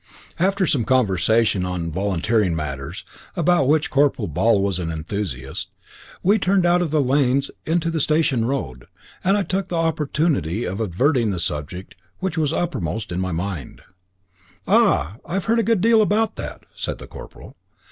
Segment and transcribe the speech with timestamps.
[0.39, 3.05] After some conversation on volunteering matters,
[3.35, 5.69] about which Corporal Ball was an enthusiast,
[6.23, 8.87] we turned out of the lanes into the station road,
[9.23, 13.31] and I took the opportunity of adverting to the subject which was uppermost in my
[13.31, 13.83] mind.
[14.67, 15.17] "Ah!
[15.23, 17.55] I have heard a good deal about that," said the corporal.